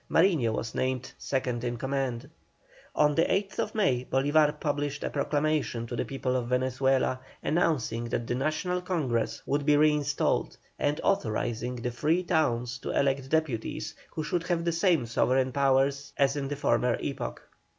Mariño 0.09 0.51
was 0.51 0.73
named 0.73 1.13
second 1.19 1.63
in 1.63 1.77
command. 1.77 2.27
On 2.95 3.13
the 3.13 3.21
8th 3.25 3.75
May 3.75 4.03
Bolívar 4.03 4.59
published 4.59 5.03
a 5.03 5.11
proclamation 5.11 5.85
to 5.85 5.95
the 5.95 6.05
people 6.05 6.35
of 6.35 6.47
Venezuela, 6.47 7.19
announcing 7.43 8.05
that 8.05 8.25
the 8.25 8.33
National 8.33 8.81
Congress 8.81 9.43
would 9.45 9.63
be 9.63 9.77
reinstalled, 9.77 10.57
and 10.79 10.99
authorising 11.03 11.75
the 11.75 11.91
free 11.91 12.23
towns 12.23 12.79
to 12.79 12.99
elect 12.99 13.29
deputies, 13.29 13.93
who 14.09 14.23
should 14.23 14.41
have 14.47 14.65
the 14.65 14.71
same 14.71 15.05
sovereign 15.05 15.51
powers 15.51 16.13
as 16.17 16.35
in 16.35 16.47
the 16.47 16.55
former 16.55 16.97
epoch. 16.99 17.43